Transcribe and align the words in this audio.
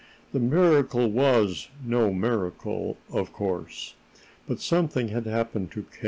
The 0.33 0.39
miracle 0.39 1.11
was 1.11 1.67
no 1.85 2.11
miracle, 2.11 2.97
of 3.13 3.31
course. 3.31 3.93
But 4.47 4.59
something 4.59 5.09
had 5.09 5.27
happened 5.27 5.71
to 5.73 5.83
K. 5.83 5.99